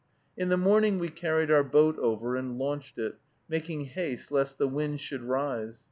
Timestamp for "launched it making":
2.57-3.85